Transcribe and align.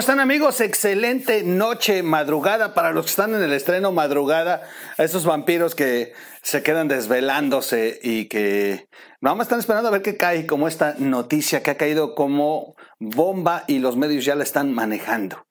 O 0.00 0.02
Radio. 0.02 0.10
¿Cómo 0.10 0.12
están 0.14 0.20
amigos? 0.20 0.60
Excelente 0.62 1.42
noche, 1.42 2.02
madrugada 2.02 2.72
para 2.72 2.90
los 2.90 3.04
que 3.04 3.10
están 3.10 3.34
en 3.34 3.42
el 3.42 3.52
estreno 3.52 3.92
madrugada, 3.92 4.62
a 4.96 5.04
esos 5.04 5.26
vampiros 5.26 5.74
que 5.74 6.14
se 6.42 6.62
quedan 6.62 6.88
desvelándose 6.88 7.98
y 8.02 8.24
que 8.24 8.88
nada 9.20 9.36
más 9.36 9.44
están 9.44 9.60
esperando 9.60 9.88
a 9.88 9.92
ver 9.92 10.00
qué 10.00 10.16
cae, 10.16 10.46
como 10.46 10.68
esta 10.68 10.94
noticia 10.98 11.62
que 11.62 11.72
ha 11.72 11.76
caído 11.76 12.14
como 12.14 12.76
bomba 12.98 13.64
y 13.66 13.80
los 13.80 13.98
medios 13.98 14.24
ya 14.24 14.34
la 14.36 14.42
están 14.42 14.72
manejando. 14.72 15.46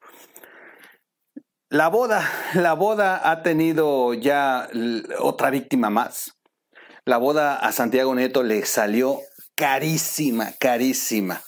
La 1.69 1.87
boda, 1.87 2.27
la 2.55 2.73
boda 2.73 3.29
ha 3.29 3.43
tenido 3.43 4.15
ya 4.15 4.67
otra 5.19 5.51
víctima 5.51 5.91
más. 5.91 6.33
La 7.05 7.17
boda 7.17 7.55
a 7.55 7.71
Santiago 7.71 8.15
Nieto 8.15 8.41
le 8.41 8.65
salió 8.65 9.19
carísima, 9.55 10.53
carísima. 10.59 11.43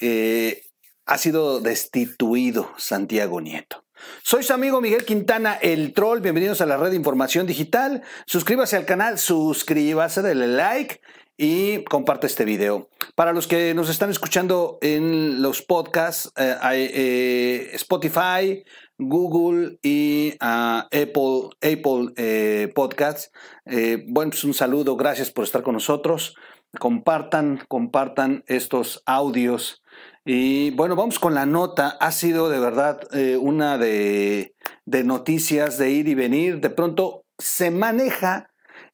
Eh, 0.00 0.69
ha 1.10 1.18
sido 1.18 1.60
destituido 1.60 2.70
Santiago 2.76 3.40
Nieto. 3.40 3.84
Soy 4.22 4.44
su 4.44 4.52
amigo 4.52 4.80
Miguel 4.80 5.04
Quintana, 5.04 5.54
el 5.54 5.92
troll. 5.92 6.20
Bienvenidos 6.20 6.60
a 6.60 6.66
la 6.66 6.76
red 6.76 6.90
de 6.90 6.96
información 6.96 7.48
digital. 7.48 8.02
Suscríbase 8.26 8.76
al 8.76 8.86
canal, 8.86 9.18
suscríbase, 9.18 10.22
denle 10.22 10.46
like 10.46 11.00
y 11.36 11.82
comparte 11.82 12.28
este 12.28 12.44
video. 12.44 12.90
Para 13.16 13.32
los 13.32 13.48
que 13.48 13.74
nos 13.74 13.90
están 13.90 14.10
escuchando 14.10 14.78
en 14.82 15.42
los 15.42 15.62
podcasts, 15.62 16.30
eh, 16.36 16.56
eh, 16.62 17.70
Spotify, 17.72 18.62
Google 18.96 19.80
y 19.82 20.34
ah, 20.38 20.86
Apple, 20.92 21.50
Apple 21.60 22.68
Podcasts, 22.72 23.32
bueno, 23.66 24.30
pues 24.30 24.44
un 24.44 24.54
saludo, 24.54 24.94
gracias 24.94 25.32
por 25.32 25.42
estar 25.42 25.64
con 25.64 25.74
nosotros 25.74 26.36
compartan, 26.78 27.64
compartan 27.68 28.44
estos 28.46 29.02
audios. 29.06 29.82
Y 30.24 30.70
bueno, 30.72 30.96
vamos 30.96 31.18
con 31.18 31.34
la 31.34 31.46
nota. 31.46 31.96
Ha 32.00 32.12
sido 32.12 32.50
de 32.50 32.60
verdad 32.60 33.00
eh, 33.12 33.36
una 33.38 33.78
de, 33.78 34.54
noticias 34.86 35.78
de 35.78 35.90
ir 35.90 36.08
y 36.08 36.14
venir. 36.14 36.60
De 36.60 36.70
pronto 36.70 37.24
se 37.38 37.70
maneja 37.70 38.50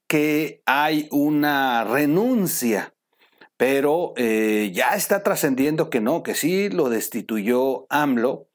que 0.07 0.63
hay 0.67 1.09
una 1.11 1.83
renuncia, 1.83 2.95
pero 3.57 4.13
eh, 4.17 4.71
ya 4.73 4.95
está 4.95 5.25
trascendiendo 5.25 5.91
que 5.91 6.01
no, 6.01 6.23
que 6.23 6.35
sí 6.35 6.69
lo 6.69 6.89
destituyó 6.89 7.87
AMLO. 7.91 8.47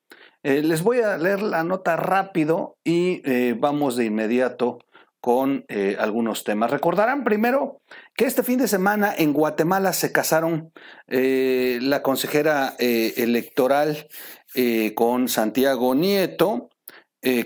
Eh, 0.44 0.64
les 0.64 0.81
voy 0.81 1.02
a 1.02 1.17
leer 1.17 1.42
la 1.42 1.66
nota 1.66 1.97
rápido 1.97 2.77
y 2.86 3.22
vamos 3.53 3.97
de 3.97 4.05
inmediato 4.05 4.80
con 5.19 5.66
algunos 5.99 6.44
temas. 6.45 6.72
Recordarán 6.72 7.23
primero 7.23 7.81
este 8.25 8.44
fin 8.44 8.59
de 8.59 8.67
semana 8.67 9.14
en 9.17 9.33
Guatemala 9.33 9.94
se 9.94 10.11
casaron 10.11 10.72
eh, 11.08 11.80
la 11.81 12.02
consejera 12.02 12.75
eh, 12.80 13.14
electoral 13.17 14.08
con 14.95 15.30
Santiago 15.30 15.95
Nieto, 15.95 16.72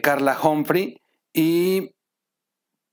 Carla 0.01 0.35
Humphrey, 0.41 0.99
y 1.31 1.91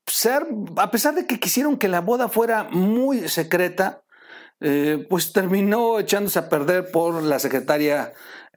ser, 0.06 0.47
a 0.76 0.91
pesar 0.91 1.15
de 1.15 1.26
que 1.26 1.41
quisieron 1.41 1.78
que 1.78 1.88
la 1.88 2.03
boda 2.03 2.28
fuera 2.28 2.65
muy 2.65 3.26
secreta, 3.31 4.03
pues 5.09 5.32
terminó 5.32 5.98
echándose 5.98 6.41
a 6.41 6.50
perder 6.50 6.91
por 6.91 7.22
la 7.22 7.38
secretaria 7.38 8.12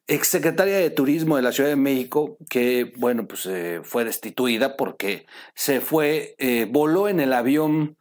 exsecretaria 0.08 0.78
de 0.78 0.90
Turismo 0.92 1.36
de 1.36 1.42
la 1.42 1.52
Ciudad 1.52 1.70
de 1.70 1.76
México, 1.76 2.38
que, 2.50 2.94
bueno, 2.98 3.28
pues 3.28 3.46
eh, 3.48 3.82
fue 3.84 4.06
destituida 4.06 4.78
porque 4.78 5.26
se 5.56 5.82
fue, 5.82 6.36
eh, 6.38 6.68
voló 6.70 7.08
en 7.08 7.20
el 7.20 7.34
avión 7.34 7.98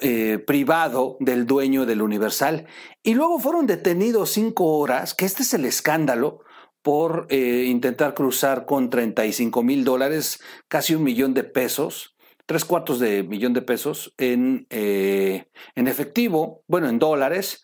eh, 0.00 0.38
privado 0.38 1.16
del 1.20 1.46
dueño 1.46 1.86
del 1.86 2.02
Universal. 2.02 2.66
Y 3.02 3.14
luego 3.14 3.38
fueron 3.38 3.66
detenidos 3.66 4.30
cinco 4.30 4.78
horas, 4.78 5.14
que 5.14 5.24
este 5.24 5.42
es 5.42 5.54
el 5.54 5.64
escándalo, 5.64 6.40
por 6.82 7.28
intentar 7.30 8.12
cruzar 8.12 8.66
con 8.66 8.90
35 8.90 9.62
mil 9.62 9.84
dólares, 9.84 10.42
casi 10.68 10.94
un 10.94 11.02
millón 11.02 11.32
de 11.32 11.42
pesos, 11.42 12.14
tres 12.44 12.66
cuartos 12.66 13.00
de 13.00 13.22
millón 13.22 13.54
de 13.54 13.62
pesos 13.62 14.12
en, 14.18 14.66
en 14.68 15.88
efectivo, 15.88 16.62
bueno, 16.68 16.90
en 16.90 16.98
dólares, 16.98 17.62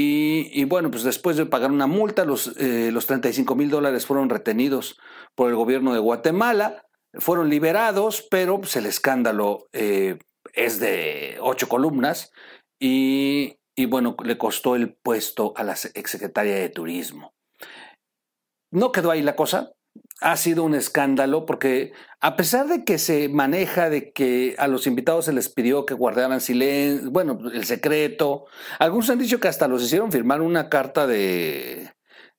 y, 0.00 0.62
bueno, 0.66 0.92
pues 0.92 1.02
después 1.02 1.36
de 1.36 1.44
pagar 1.44 1.72
una 1.72 1.88
multa, 1.88 2.24
los, 2.24 2.56
eh, 2.56 2.90
los 2.92 3.06
35 3.06 3.56
mil 3.56 3.68
dólares 3.68 4.06
fueron 4.06 4.30
retenidos 4.30 4.96
por 5.34 5.50
el 5.50 5.56
gobierno 5.56 5.92
de 5.92 5.98
Guatemala, 5.98 6.84
fueron 7.14 7.50
liberados, 7.50 8.24
pero 8.30 8.60
pues, 8.60 8.76
el 8.76 8.86
escándalo 8.86 9.66
eh, 9.72 10.20
es 10.54 10.80
de 10.80 11.36
ocho 11.40 11.68
columnas 11.68 12.32
y, 12.80 13.58
y 13.76 13.86
bueno, 13.86 14.16
le 14.24 14.38
costó 14.38 14.76
el 14.76 14.94
puesto 14.94 15.52
a 15.56 15.64
la 15.64 15.72
exsecretaria 15.72 16.56
de 16.56 16.68
Turismo. 16.68 17.34
No 18.70 18.92
quedó 18.92 19.10
ahí 19.10 19.22
la 19.22 19.36
cosa, 19.36 19.72
ha 20.20 20.36
sido 20.36 20.64
un 20.64 20.74
escándalo 20.74 21.46
porque 21.46 21.92
a 22.20 22.36
pesar 22.36 22.66
de 22.66 22.84
que 22.84 22.98
se 22.98 23.28
maneja 23.28 23.88
de 23.88 24.12
que 24.12 24.56
a 24.58 24.66
los 24.66 24.86
invitados 24.86 25.26
se 25.26 25.32
les 25.32 25.48
pidió 25.48 25.86
que 25.86 25.94
guardaran 25.94 26.40
silencio, 26.40 27.10
bueno, 27.10 27.38
el 27.52 27.64
secreto, 27.64 28.46
algunos 28.78 29.10
han 29.10 29.18
dicho 29.18 29.40
que 29.40 29.48
hasta 29.48 29.68
los 29.68 29.82
hicieron 29.82 30.10
firmar 30.10 30.40
una 30.40 30.68
carta 30.68 31.06
de, 31.06 31.92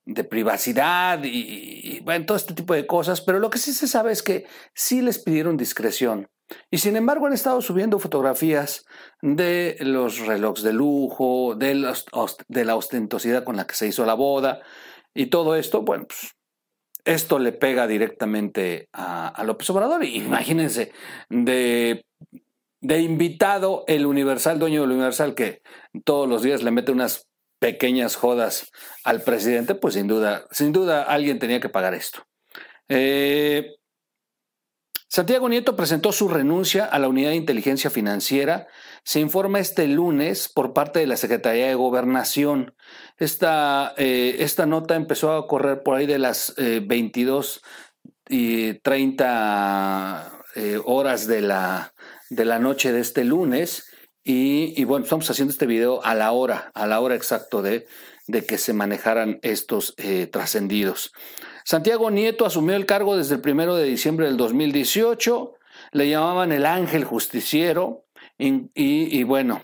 de 0.06 0.24
privacidad 0.24 1.24
y, 1.24 1.30
y, 1.30 2.00
bueno, 2.02 2.26
todo 2.26 2.38
este 2.38 2.54
tipo 2.54 2.74
de 2.74 2.86
cosas, 2.86 3.22
pero 3.22 3.40
lo 3.40 3.50
que 3.50 3.60
sí 3.60 3.74
se 3.74 3.88
sabe 3.88 4.12
es 4.12 4.24
que 4.24 4.46
sí 4.74 5.02
les 5.02 5.20
pidieron 5.20 5.56
discreción. 5.56 6.28
Y 6.72 6.80
sin 6.80 6.96
embargo 6.96 7.28
han 7.28 7.34
estado 7.34 7.62
subiendo 7.62 8.00
fotografías 8.00 8.86
de 9.22 9.78
los 9.82 10.26
relojes 10.26 10.64
de 10.64 10.74
lujo, 10.74 11.56
de, 11.56 11.76
la 11.76 12.76
ostentosidad 12.76 13.44
con 13.44 13.58
la 13.58 13.68
que 13.68 13.76
se 13.76 13.88
hizo 13.88 14.06
la 14.06 14.14
boda 14.14 14.62
y 15.14 15.28
todo 15.28 15.56
esto, 15.56 15.82
bueno, 15.82 16.06
pues 16.08 16.36
esto 17.06 17.40
le 17.40 17.52
pega 17.52 17.88
directamente 17.88 18.90
a, 18.94 19.44
López 19.46 19.70
Obrador. 19.70 20.04
Imagínense, 20.04 20.92
de, 21.30 22.06
de 22.82 23.00
invitado 23.00 23.84
el 23.88 24.06
Universal, 24.06 24.60
dueño 24.60 24.82
del 24.82 24.92
Universal, 24.92 25.36
que 25.36 25.62
todos 26.04 26.28
los 26.30 26.42
días 26.42 26.64
le 26.64 26.72
mete 26.72 26.92
unas 26.92 27.28
pequeñas 27.60 28.16
jodas 28.16 28.72
al 29.04 29.22
presidente, 29.22 29.76
pues 29.76 29.96
sin 29.96 30.08
duda, 30.08 30.46
sin 30.52 30.72
duda 30.72 31.04
alguien 31.04 31.40
tenía 31.40 31.60
que 31.60 31.70
pagar 31.70 31.94
esto. 31.94 32.26
Eh, 32.88 33.76
Santiago 35.12 35.50
Nieto 35.50 35.76
presentó 35.76 36.12
su 36.12 36.28
renuncia 36.28 36.86
a 36.86 37.00
la 37.00 37.08
Unidad 37.08 37.32
de 37.32 37.36
Inteligencia 37.36 37.90
Financiera. 37.90 38.68
Se 39.04 39.20
informa 39.20 39.60
este 39.60 39.88
lunes 39.88 40.50
por 40.50 40.72
parte 40.72 41.00
de 41.00 41.08
la 41.08 41.18
Secretaría 41.18 41.66
de 41.66 41.74
Gobernación. 41.74 42.76
Esta, 43.18 43.96
eh, 43.98 44.36
esta 44.38 44.68
nota 44.68 44.94
empezó 44.94 45.32
a 45.32 45.48
correr 45.48 45.82
por 45.82 45.96
ahí 45.96 46.06
de 46.06 46.20
las 46.20 46.54
22 46.58 47.58
eh, 48.30 48.36
y 48.36 48.74
30 48.82 50.32
eh, 50.56 50.80
horas 50.86 51.26
de 51.26 51.42
la, 51.42 51.92
de 52.30 52.46
la 52.46 52.60
noche 52.60 52.92
de 52.92 53.00
este 53.00 53.24
lunes. 53.24 53.92
Y, 54.24 54.84
bueno, 54.84 55.06
estamos 55.06 55.28
haciendo 55.32 55.52
este 55.52 55.66
video 55.66 56.06
a 56.06 56.14
la 56.14 56.32
hora, 56.34 56.70
a 56.76 56.86
la 56.86 57.00
hora 57.00 57.16
exacto 57.16 57.64
de, 57.64 57.88
de 58.28 58.46
que 58.46 58.60
se 58.60 58.74
manejaran 58.74 59.40
estos 59.42 59.96
trascendidos. 60.30 61.14
Santiago 61.70 62.10
Nieto 62.10 62.48
asumió 62.48 62.76
el 62.76 62.88
cargo 62.88 63.16
desde 63.16 63.36
el 63.36 63.42
primero 63.42 63.76
de 63.76 63.84
diciembre 63.84 64.26
del 64.26 64.38
2018. 64.38 65.54
Le 65.92 66.10
llamaban 66.10 66.52
el 66.52 66.66
ángel 66.66 67.04
justiciero. 67.04 68.06
Y, 68.40 69.22
bueno, 69.22 69.62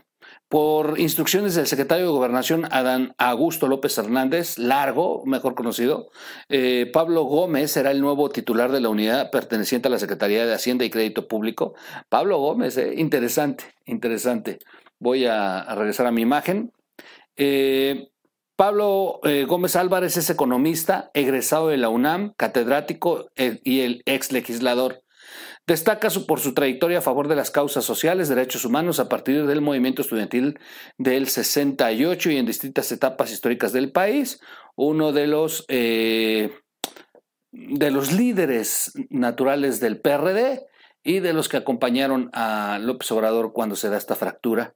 por 0.48 1.00
instrucciones 1.00 1.56
del 1.56 1.66
secretario 1.66 2.06
de 2.06 2.12
Gobernación, 2.12 2.66
Adán 2.66 3.16
Augusto 3.18 3.68
López 3.68 3.98
Hernández, 3.98 4.60
largo, 4.60 5.24
mejor 5.26 5.56
conocido, 5.56 6.12
eh, 6.48 6.88
Pablo 6.94 7.24
Gómez 7.24 7.76
era 7.76 7.90
el 7.90 8.02
nuevo 8.02 8.30
titular 8.30 8.72
de 8.72 8.82
la 8.82 8.90
unidad 8.90 9.32
perteneciente 9.32 9.88
a 9.88 9.92
la 9.92 9.98
Secretaría 9.98 10.46
de 10.46 10.54
Hacienda 10.54 10.86
y 10.86 10.92
Crédito 10.92 11.28
Público. 11.28 11.74
Pablo 12.08 12.38
Gómez, 12.38 12.78
eh, 12.78 12.94
interesante, 12.98 13.64
interesante. 13.88 14.60
Voy 15.00 15.26
a, 15.26 15.74
regresar 15.74 16.06
a 16.06 16.12
mi 16.12 16.22
imagen. 16.22 16.72
Eh, 17.36 18.10
Pablo 18.56 19.20
eh, 19.24 19.44
Gómez 19.46 19.76
Álvarez 19.76 20.16
es 20.16 20.30
economista, 20.30 21.12
egresado 21.14 21.68
de 21.68 21.78
la 21.78 21.90
UNAM, 21.90 22.34
catedrático 22.38 23.30
eh, 23.36 23.60
y 23.66 23.82
el 23.82 24.02
ex 24.06 24.32
legislador. 24.32 25.04
Destaca 25.68 26.10
por 26.26 26.40
su 26.40 26.54
trayectoria 26.54 27.00
a 27.00 27.02
favor 27.02 27.28
de 27.28 27.36
las 27.36 27.52
causas 27.52 27.84
sociales, 27.84 28.30
derechos 28.30 28.64
humanos, 28.64 29.00
a 29.00 29.10
partir 29.10 29.46
del 29.46 29.62
movimiento 29.62 30.04
estudiantil 30.04 30.60
del 30.98 31.28
68 31.28 32.32
y 32.32 32.38
en 32.38 32.46
distintas 32.46 32.92
etapas 32.94 33.32
históricas 33.32 33.74
del 33.74 33.92
país. 33.92 34.40
Uno 34.76 35.12
de 35.12 35.28
los, 35.28 35.66
eh, 35.68 36.54
de 37.52 37.92
los 37.92 38.14
líderes 38.14 38.94
naturales 39.10 39.82
del 39.82 40.00
PRD 40.00 40.66
y 41.04 41.20
de 41.20 41.34
los 41.34 41.50
que 41.50 41.58
acompañaron 41.58 42.30
a 42.32 42.80
López 42.80 43.12
Obrador 43.12 43.52
cuando 43.52 43.76
se 43.76 43.90
da 43.90 43.98
esta 43.98 44.16
fractura 44.16 44.76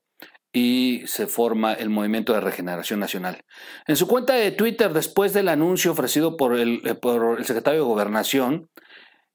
y 0.51 1.04
se 1.06 1.28
forma 1.28 1.74
el 1.74 1.90
Movimiento 1.90 2.34
de 2.34 2.42
Regeneración 2.42 3.00
Nacional. 3.00 3.44
En 3.88 3.96
su 3.96 4.07
cuenta 4.07 4.34
de 4.34 4.51
Twitter, 4.51 4.94
después 4.94 5.34
del 5.34 5.48
anuncio 5.48 5.92
ofrecido 5.92 6.38
por 6.38 6.57
el, 6.57 6.81
eh, 6.86 6.96
por 6.96 7.40
el 7.40 7.46
secretario 7.46 7.81
de 7.81 7.86
Gobernación, 7.86 8.69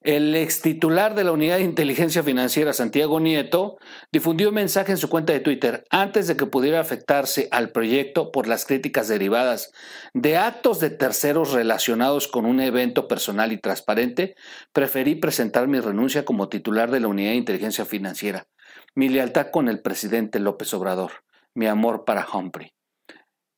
El 0.05 0.35
ex 0.37 0.61
titular 0.61 1.15
de 1.15 1.25
la 1.25 1.33
Unidad 1.33 1.57
de 1.57 1.63
Inteligencia 1.63 2.23
Financiera, 2.23 2.75
Santiago 2.75 3.21
Nieto, 3.21 3.79
difundió 4.13 4.51
un 4.51 4.55
mensaje 4.57 4.93
en 4.93 4.99
su 4.99 5.09
cuenta 5.09 5.33
de 5.33 5.41
Twitter 5.41 5.85
antes 5.89 6.27
de 6.27 6.37
que 6.37 6.45
pudiera 6.45 6.79
afectarse 6.79 7.49
al 7.51 7.71
proyecto 7.71 8.31
por 8.31 8.47
las 8.47 8.67
críticas 8.67 9.09
derivadas 9.09 9.73
de 10.13 10.37
actos 10.37 10.79
de 10.79 10.91
terceros 10.91 11.53
relacionados 11.53 12.29
con 12.29 12.45
un 12.45 12.61
evento 12.61 13.09
personal 13.09 13.51
y 13.53 13.59
transparente. 13.59 14.35
Preferí 14.75 15.15
presentar 15.15 15.69
mi 15.69 15.81
renuncia 15.81 16.27
como 16.27 16.51
titular 16.51 16.91
de 16.91 17.01
la 17.01 17.09
Unidad 17.09 17.31
de 17.31 17.37
Inteligencia 17.37 17.87
Financiera. 17.87 18.47
Mi 18.95 19.09
lealtad 19.09 19.51
con 19.51 19.69
el 19.69 19.81
presidente 19.81 20.39
López 20.39 20.73
Obrador. 20.75 21.25
Mi 21.55 21.67
amor 21.67 22.05
para 22.05 22.27
Humphrey. 22.33 22.73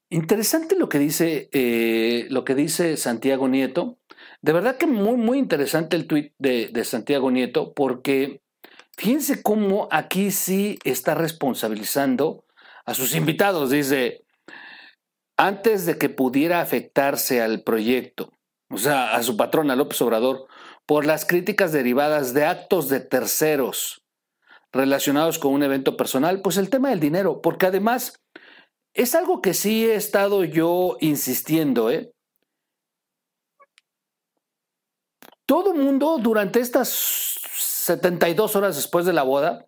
Interesante 0.09 0.77
lo 0.77 0.88
que 0.88 0.99
dice, 0.99 1.49
eh, 1.53 2.27
lo 2.31 2.44
que 2.44 2.55
dice 2.55 2.97
Santiago 2.97 3.49
Nieto. 3.49 3.99
De 4.41 4.53
verdad 4.53 4.77
que 4.77 4.87
muy, 4.87 5.17
muy 5.17 5.38
interesante 5.38 5.97
el 5.97 6.06
tuit 6.06 6.33
de, 6.38 6.69
de 6.69 6.85
Santiago 6.85 7.31
Nieto, 7.31 7.75
porque 7.75 8.41
fíjense 8.97 9.43
cómo 9.43 9.88
aquí 9.91 10.31
sí 10.31 10.79
está 10.85 11.15
responsabilizando 11.15 12.44
a 12.85 12.94
sus 12.94 13.15
invitados. 13.15 13.71
Dice, 13.71 14.25
antes 15.37 15.87
de 15.87 15.99
que 15.99 16.09
pudiera 16.09 16.61
afectarse 16.61 17.43
al 17.43 17.62
proyecto, 17.62 18.33
o 18.71 18.79
sea, 18.79 19.15
a 19.15 19.23
su 19.23 19.37
patrona 19.37 19.77
López 19.77 20.00
Obrador, 20.03 20.47
por 20.87 21.05
las 21.05 21.27
críticas 21.27 21.73
derivadas 21.73 22.33
de 22.33 22.44
actos 22.44 22.88
de 22.88 23.00
terceros 23.00 24.06
relacionados 24.76 25.38
con 25.38 25.52
un 25.52 25.62
evento 25.62 25.96
personal, 25.96 26.43
pues 26.43 26.56
el 26.56 26.70
tema 26.70 26.90
del 26.90 27.00
dinero, 27.00 27.40
porque 27.40 27.67
además 27.67 28.23
es 28.94 29.14
algo 29.14 29.43
que 29.43 29.55
sí 29.55 29.87
he 29.87 29.94
estado 29.94 30.44
yo 30.44 30.96
insistiendo, 31.00 31.90
¿eh? 31.90 32.12
Todo 35.46 35.75
mundo 35.75 36.19
durante 36.19 36.61
estas 36.61 37.38
72 37.50 38.56
horas 38.56 38.75
después 38.75 39.06
de 39.06 39.12
la 39.12 39.23
boda, 39.23 39.67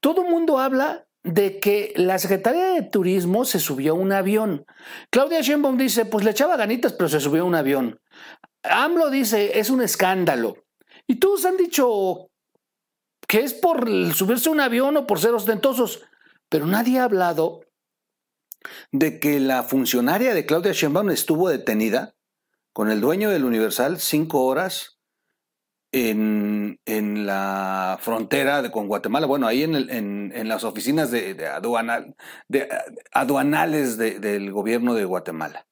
todo 0.00 0.24
mundo 0.24 0.58
habla 0.58 1.06
de 1.22 1.58
que 1.58 1.92
la 1.96 2.18
Secretaría 2.18 2.74
de 2.74 2.82
Turismo 2.82 3.44
se 3.44 3.58
subió 3.58 3.92
a 3.92 3.96
un 3.96 4.12
avión. 4.12 4.66
Claudia 5.10 5.40
Sheinbaum 5.40 5.78
dice, 5.78 6.04
pues 6.04 6.24
le 6.24 6.32
echaba 6.32 6.56
ganitas, 6.56 6.92
pero 6.92 7.08
se 7.08 7.20
subió 7.20 7.42
a 7.42 7.46
un 7.46 7.54
avión. 7.54 8.00
AMLO 8.62 9.08
dice, 9.10 9.58
es 9.58 9.70
un 9.70 9.82
escándalo. 9.82 10.56
Y 11.06 11.16
todos 11.16 11.44
han 11.44 11.56
dicho 11.56 12.30
que 13.34 13.40
es 13.40 13.52
por 13.52 13.88
subirse 14.14 14.48
un 14.48 14.60
avión 14.60 14.96
o 14.96 15.08
por 15.08 15.18
ser 15.18 15.34
ostentosos, 15.34 16.04
pero 16.48 16.66
nadie 16.66 17.00
ha 17.00 17.02
hablado 17.04 17.62
de 18.92 19.18
que 19.18 19.40
la 19.40 19.64
funcionaria 19.64 20.34
de 20.34 20.46
Claudia 20.46 20.70
Sheinbaum 20.70 21.10
estuvo 21.10 21.48
detenida 21.48 22.14
con 22.72 22.92
el 22.92 23.00
dueño 23.00 23.30
del 23.30 23.44
Universal 23.44 23.98
cinco 23.98 24.44
horas 24.44 25.00
en, 25.90 26.78
en 26.84 27.26
la 27.26 27.98
frontera 28.00 28.70
con 28.70 28.86
Guatemala, 28.86 29.26
bueno, 29.26 29.48
ahí 29.48 29.64
en, 29.64 29.74
en, 29.90 30.48
las 30.48 30.62
oficinas 30.62 31.10
de, 31.10 31.34
de, 31.34 31.48
aduanal, 31.48 32.14
de 32.46 32.68
aduanales 33.10 33.98
del 33.98 34.52
gobierno 34.52 34.94
de 34.94 35.06
Guatemala. 35.06 35.66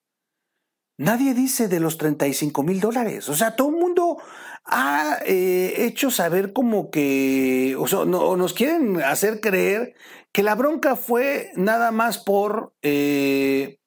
Nadie 0.98 1.32
dice 1.32 1.68
de 1.68 1.78
los 1.78 1.96
35 1.96 2.62
mil 2.64 2.80
dólares. 2.80 3.28
O 3.28 3.34
sea, 3.34 3.54
todo 3.54 3.68
el 3.68 3.76
mundo 3.76 4.18
ha 4.64 5.18
eh, 5.26 5.84
hecho 5.84 6.10
saber 6.10 6.52
como 6.52 6.90
que, 6.90 7.76
o 7.78 7.86
sea, 7.86 8.04
no, 8.04 8.36
nos 8.36 8.54
quieren 8.54 9.02
hacer 9.02 9.40
creer 9.40 9.94
que 10.32 10.42
la 10.42 10.54
bronca 10.54 10.96
fue 10.96 11.50
nada 11.56 11.90
más 11.90 12.18
por, 12.18 12.74
eh, 12.82 13.78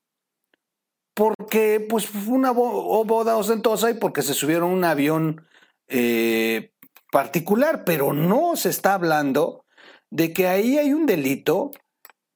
porque 1.13 1.85
pues 1.89 2.07
fue 2.07 2.33
una 2.33 2.51
boda 2.51 3.37
ostentosa 3.37 3.89
y 3.89 3.95
porque 3.95 4.21
se 4.21 4.33
subieron 4.33 4.71
un 4.71 4.83
avión 4.83 5.47
eh, 5.87 6.71
particular, 7.11 7.83
pero 7.85 8.13
no 8.13 8.55
se 8.55 8.69
está 8.69 8.93
hablando 8.93 9.65
de 10.11 10.33
que 10.33 10.47
ahí 10.47 10.77
hay 10.77 10.93
un 10.93 11.05
delito 11.05 11.71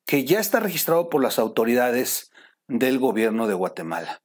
que 0.06 0.26
ya 0.26 0.40
está 0.40 0.60
registrado 0.60 1.10
por 1.10 1.22
las 1.22 1.38
autoridades 1.38 2.32
del 2.68 3.00
gobierno 3.00 3.48
de 3.48 3.54
Guatemala. 3.54 4.22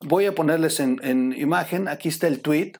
Voy 0.00 0.26
a 0.26 0.34
ponerles 0.34 0.80
en, 0.80 1.34
imagen, 1.36 1.86
aquí 1.86 2.08
está 2.08 2.26
el 2.26 2.40
tweet. 2.40 2.72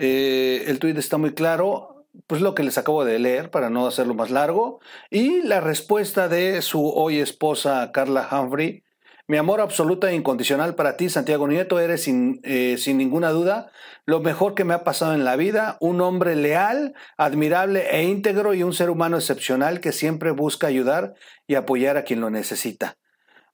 Eh, 0.00 0.64
el 0.68 0.78
tweet 0.78 0.96
está 0.96 1.18
muy 1.18 1.34
claro, 1.34 2.06
pues 2.28 2.40
lo 2.40 2.54
que 2.54 2.62
les 2.62 2.78
acabo 2.78 3.04
de 3.04 3.18
leer 3.18 3.50
para 3.50 3.68
no 3.68 3.86
hacerlo 3.86 4.14
más 4.14 4.30
largo. 4.30 4.80
Y 5.10 5.42
la 5.42 5.60
respuesta 5.60 6.28
de 6.28 6.62
su 6.62 6.88
hoy 6.88 7.18
esposa 7.18 7.90
Carla 7.92 8.28
Humphrey. 8.30 8.84
Mi 9.26 9.36
amor 9.36 9.60
absoluto 9.60 10.06
e 10.06 10.14
incondicional 10.14 10.74
para 10.74 10.96
ti, 10.96 11.10
Santiago 11.10 11.48
Nieto, 11.48 11.80
eres 11.80 12.04
sin, 12.04 12.40
eh, 12.44 12.76
sin 12.78 12.96
ninguna 12.96 13.30
duda 13.30 13.70
lo 14.06 14.20
mejor 14.20 14.54
que 14.54 14.64
me 14.64 14.72
ha 14.72 14.84
pasado 14.84 15.12
en 15.12 15.24
la 15.24 15.36
vida, 15.36 15.76
un 15.80 16.00
hombre 16.00 16.34
leal, 16.34 16.94
admirable 17.18 17.88
e 17.90 18.04
íntegro 18.04 18.54
y 18.54 18.62
un 18.62 18.72
ser 18.72 18.88
humano 18.88 19.18
excepcional 19.18 19.80
que 19.80 19.92
siempre 19.92 20.30
busca 20.30 20.66
ayudar 20.68 21.14
y 21.46 21.56
apoyar 21.56 21.98
a 21.98 22.04
quien 22.04 22.22
lo 22.22 22.30
necesita. 22.30 22.96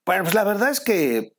Bueno, 0.07 0.23
pues 0.23 0.35
la 0.35 0.45
verdad 0.45 0.71
es 0.71 0.79
que 0.79 1.35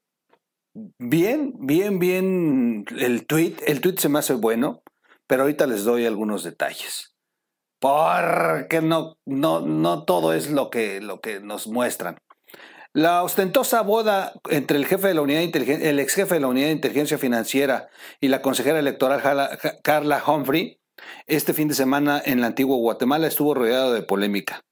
Bien, 0.99 1.53
bien, 1.57 1.99
bien 1.99 2.85
el 2.99 3.25
tweet. 3.25 3.55
El 3.65 3.79
tweet 3.79 3.95
se 3.97 4.09
me 4.09 4.19
hace 4.19 4.33
bueno, 4.33 4.83
pero 5.27 5.44
ahorita 5.44 5.68
les 5.68 5.83
doy 5.83 6.06
algunos 6.06 6.44
detalles. 6.44 7.16
Porque 7.80 8.81
no, 8.81 9.18
no, 9.25 9.62
no 9.62 10.06
todo 10.06 10.33
es 10.33 10.50
lo 10.50 10.69
que, 10.69 11.01
lo 11.01 11.22
que 11.22 11.39
nos 11.39 11.68
muestran. 11.68 12.18
La 12.94 13.24
ostentosa 13.24 13.81
boda 13.81 14.33
entre 14.50 14.77
el 14.77 14.86
jefe 14.86 15.10
de 15.10 15.13
la 15.13 15.22
unidad 15.22 15.42
de 15.42 15.89
el 15.89 16.00
ex 16.00 16.16
jefe 16.16 16.36
de 16.36 16.39
la 16.39 16.48
unidad 16.48 16.68
de 16.68 16.74
inteligencia 16.74 17.18
financiera 17.18 17.89
y 18.22 18.30
la 18.30 18.42
consejera 18.42 18.80
electoral 18.80 19.22
Carla 19.83 20.24
Humphrey, 20.25 20.80
este 21.27 21.54
fin 21.54 21.68
de 21.68 21.74
semana 21.74 22.22
en 22.24 22.39
la 22.39 22.48
antigua 22.48 22.77
Guatemala 22.77 23.27
estuvo 23.27 23.54
rodeado 23.54 23.94
de 23.94 24.01
polémica. 24.01 24.63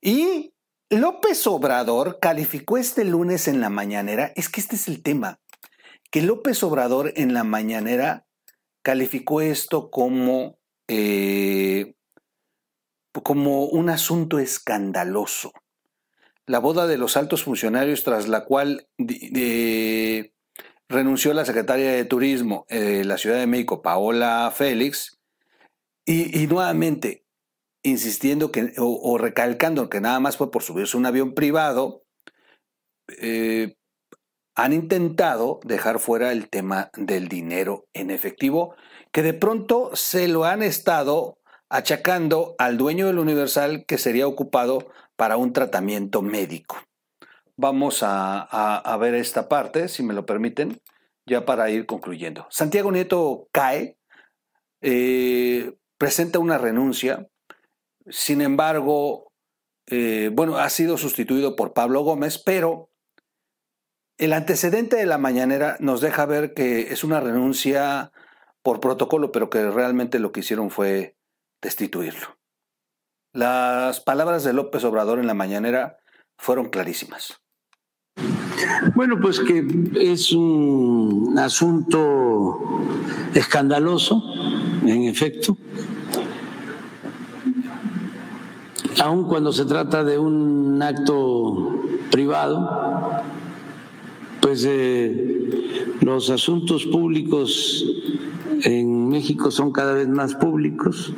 Y 0.00 0.54
López 0.88 1.46
Obrador 1.46 2.18
calificó 2.20 2.78
este 2.78 3.04
lunes 3.04 3.48
en 3.48 3.60
la 3.60 3.68
mañanera, 3.68 4.32
es 4.36 4.48
que 4.48 4.60
este 4.60 4.76
es 4.76 4.88
el 4.88 5.02
tema, 5.02 5.40
que 6.10 6.22
López 6.22 6.62
Obrador 6.62 7.12
en 7.16 7.34
la 7.34 7.44
mañanera 7.44 8.25
calificó 8.86 9.40
esto 9.40 9.90
como, 9.90 10.60
eh, 10.86 11.96
como 13.24 13.64
un 13.64 13.90
asunto 13.90 14.38
escandaloso. 14.38 15.50
La 16.46 16.60
boda 16.60 16.86
de 16.86 16.96
los 16.96 17.16
altos 17.16 17.42
funcionarios 17.42 18.04
tras 18.04 18.28
la 18.28 18.44
cual 18.44 18.86
renunció 20.88 21.34
la 21.34 21.44
secretaria 21.44 21.90
de 21.90 22.04
Turismo 22.04 22.64
de 22.68 23.04
la 23.04 23.18
Ciudad 23.18 23.38
de 23.38 23.48
México, 23.48 23.82
Paola 23.82 24.52
Félix, 24.54 25.18
y, 26.04 26.46
nuevamente 26.46 27.24
insistiendo 27.82 28.52
que, 28.52 28.72
o, 28.78 29.18
recalcando 29.18 29.90
que 29.90 30.00
nada 30.00 30.20
más 30.20 30.36
fue 30.36 30.52
por 30.52 30.62
subirse 30.62 30.96
un 30.96 31.06
avión 31.06 31.34
privado, 31.34 32.04
eh, 33.20 33.74
han 34.56 34.72
intentado 34.72 35.60
dejar 35.64 35.98
fuera 35.98 36.32
el 36.32 36.48
tema 36.48 36.90
del 36.96 37.28
dinero 37.28 37.86
en 37.92 38.10
efectivo, 38.10 38.74
que 39.12 39.22
de 39.22 39.34
pronto 39.34 39.90
se 39.94 40.28
lo 40.28 40.44
han 40.44 40.62
estado 40.62 41.38
achacando 41.68 42.54
al 42.58 42.78
dueño 42.78 43.06
del 43.06 43.18
Universal 43.18 43.84
que 43.86 43.98
sería 43.98 44.26
ocupado 44.26 44.90
para 45.14 45.36
un 45.36 45.52
tratamiento 45.52 46.22
médico. 46.22 46.78
Vamos 47.56 48.00
a, 48.02 48.96
ver 48.98 49.14
esta 49.14 49.48
parte, 49.48 49.88
si 49.88 50.02
me 50.02 50.14
lo 50.14 50.24
permiten, 50.24 50.80
ya 51.26 51.44
para 51.44 51.70
ir 51.70 51.86
concluyendo. 51.86 52.46
Santiago 52.50 52.90
Nieto 52.90 53.48
cae, 53.52 53.98
eh, 54.80 55.74
presenta 55.98 56.38
una 56.38 56.58
renuncia, 56.58 57.28
sin 58.08 58.40
embargo, 58.40 59.32
eh, 59.88 60.30
bueno, 60.32 60.56
ha 60.56 60.70
sido 60.70 60.96
sustituido 60.96 61.56
por 61.56 61.72
Pablo 61.72 62.02
Gómez, 62.02 62.38
pero 62.38 62.90
el 64.18 64.32
antecedente 64.32 64.96
de 64.96 65.06
la 65.06 65.18
mañanera 65.18 65.76
nos 65.80 66.00
deja 66.00 66.26
ver 66.26 66.54
que 66.54 66.92
es 66.92 67.04
una 67.04 67.20
renuncia 67.20 68.12
por 68.62 68.80
protocolo, 68.80 69.30
pero 69.30 69.50
que 69.50 69.70
realmente 69.70 70.18
lo 70.18 70.32
que 70.32 70.40
hicieron 70.40 70.70
fue 70.70 71.16
destituirlo. 71.62 72.36
Las 73.32 74.00
palabras 74.00 74.44
de 74.44 74.52
López 74.52 74.82
Obrador 74.84 75.18
en 75.18 75.26
la 75.26 75.34
mañanera 75.34 75.98
fueron 76.38 76.70
clarísimas. 76.70 77.40
Bueno, 78.94 79.20
pues 79.20 79.40
que 79.40 79.66
es 80.00 80.32
un 80.32 81.36
asunto 81.38 82.58
escandaloso, 83.34 84.22
en 84.82 85.02
efecto, 85.02 85.58
aun 89.02 89.28
cuando 89.28 89.52
se 89.52 89.66
trata 89.66 90.02
de 90.02 90.18
un 90.18 90.82
acto 90.82 91.82
privado, 92.10 93.22
pues 94.46 94.64
eh, 94.64 95.88
los 96.02 96.30
asuntos 96.30 96.86
públicos 96.86 97.84
en 98.62 99.08
México 99.08 99.50
son 99.50 99.72
cada 99.72 99.94
vez 99.94 100.06
más 100.06 100.36
públicos 100.36 101.12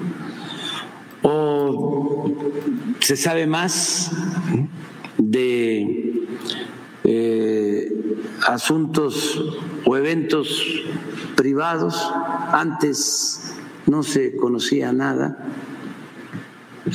o 1.21 2.33
se 3.01 3.17
sabe 3.19 3.47
más 3.47 4.13
de 5.19 6.25
eh, 7.05 7.93
asuntos 8.47 9.45
o 9.85 9.95
eventos 9.95 10.65
privados. 11.37 12.11
Antes 12.51 13.57
no 13.85 14.03
se 14.05 14.37
conocía 14.37 14.91
nada, 14.95 15.45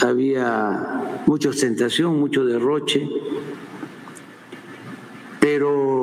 había 0.02 1.22
mucha 1.28 1.50
ostentación, 1.50 2.20
mucho 2.20 2.44
derroche, 2.44 3.08
pero 5.40 6.03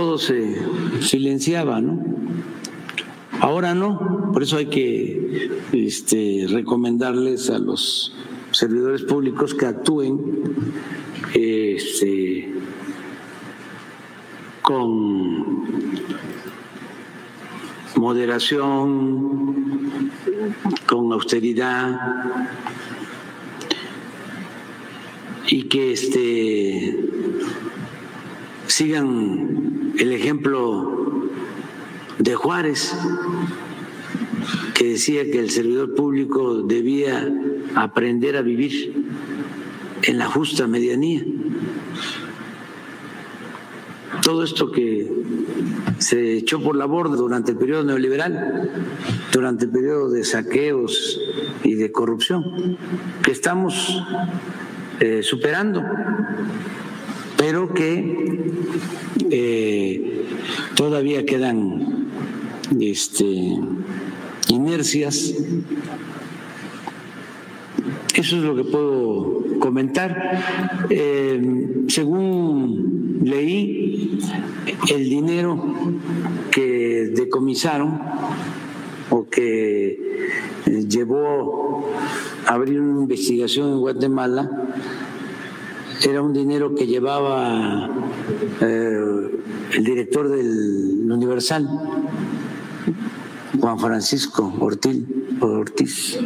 todo 0.00 0.16
se 0.16 0.56
silenciaba, 1.02 1.82
¿no? 1.82 2.02
Ahora 3.38 3.74
no, 3.74 4.30
por 4.32 4.42
eso 4.42 4.56
hay 4.56 4.64
que 4.64 5.50
este, 5.74 6.46
recomendarles 6.48 7.50
a 7.50 7.58
los 7.58 8.14
servidores 8.50 9.02
públicos 9.02 9.52
que 9.52 9.66
actúen 9.66 10.42
este, 11.34 12.50
con 14.62 15.68
moderación, 17.96 19.54
con 20.86 21.12
austeridad 21.12 22.00
y 25.46 25.64
que 25.64 25.92
este, 25.92 27.04
sigan 28.66 29.59
el 29.98 30.12
ejemplo 30.12 31.28
de 32.18 32.34
Juárez, 32.34 32.94
que 34.74 34.90
decía 34.90 35.24
que 35.30 35.38
el 35.38 35.50
servidor 35.50 35.94
público 35.94 36.62
debía 36.62 37.30
aprender 37.74 38.36
a 38.36 38.42
vivir 38.42 38.94
en 40.02 40.18
la 40.18 40.26
justa 40.26 40.66
medianía. 40.66 41.22
Todo 44.22 44.44
esto 44.44 44.70
que 44.70 45.10
se 45.98 46.36
echó 46.36 46.62
por 46.62 46.76
la 46.76 46.86
borda 46.86 47.16
durante 47.16 47.52
el 47.52 47.58
periodo 47.58 47.84
neoliberal, 47.84 48.70
durante 49.32 49.66
el 49.66 49.70
periodo 49.70 50.10
de 50.10 50.24
saqueos 50.24 51.20
y 51.62 51.74
de 51.74 51.92
corrupción, 51.92 52.76
que 53.22 53.32
estamos 53.32 54.02
eh, 55.00 55.22
superando, 55.22 55.82
pero 57.40 57.72
que 57.72 58.52
eh, 59.30 60.26
todavía 60.74 61.24
quedan 61.24 62.10
este, 62.78 63.56
inercias. 64.48 65.34
Eso 68.14 68.36
es 68.36 68.42
lo 68.42 68.54
que 68.54 68.64
puedo 68.64 69.58
comentar. 69.58 70.86
Eh, 70.90 71.84
según 71.88 73.20
leí, 73.24 74.18
el 74.92 75.08
dinero 75.08 75.64
que 76.50 77.10
decomisaron 77.14 78.02
o 79.08 79.26
que 79.30 79.98
llevó 80.66 81.86
a 82.46 82.52
abrir 82.52 82.82
una 82.82 83.00
investigación 83.00 83.72
en 83.72 83.78
Guatemala 83.78 84.50
era 86.02 86.22
un 86.22 86.32
dinero 86.32 86.74
que 86.74 86.86
llevaba 86.86 87.90
eh, 88.60 89.30
el 89.74 89.84
director 89.84 90.28
del 90.28 91.10
Universal, 91.10 91.68
Juan 93.60 93.78
Francisco 93.78 94.52
Ortiz. 94.60 96.18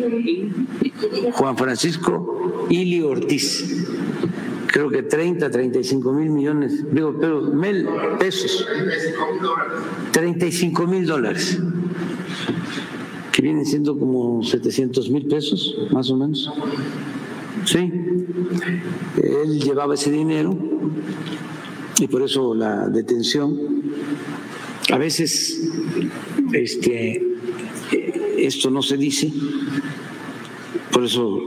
Juan 1.33 1.57
Francisco 1.57 2.67
Ili 2.69 3.03
Ortiz 3.03 3.87
creo 4.75 4.91
que 4.91 5.05
30, 5.05 5.51
35 5.53 6.13
mil 6.13 6.31
millones, 6.31 6.85
digo, 6.93 7.15
pero 7.21 7.43
mil 7.43 7.87
pesos. 8.19 8.67
35 10.11 10.87
mil 10.89 11.07
dólares. 11.07 11.61
Que 13.31 13.41
vienen 13.41 13.65
siendo 13.65 13.97
como 13.97 14.43
700 14.43 15.11
mil 15.11 15.27
pesos, 15.27 15.77
más 15.93 16.11
o 16.11 16.17
menos. 16.17 16.53
Sí. 17.67 17.93
Él 19.17 19.61
llevaba 19.61 19.95
ese 19.95 20.11
dinero 20.11 20.57
y 21.99 22.07
por 22.09 22.23
eso 22.23 22.55
la 22.55 22.89
detención. 22.89 23.59
A 24.93 24.99
veces 24.99 25.71
este, 26.53 27.23
esto 28.39 28.71
no 28.71 28.83
se 28.83 28.97
dice, 28.97 29.33
por 30.93 31.05
eso 31.05 31.41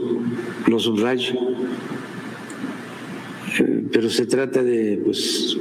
lo 0.66 0.78
subrayo 0.78 1.34
pero 3.92 4.10
se 4.10 4.26
trata 4.26 4.62
de 4.62 5.00
pues, 5.04 5.56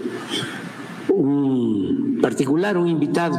un 1.09 2.19
particular, 2.21 2.77
un 2.77 2.87
invitado 2.87 3.37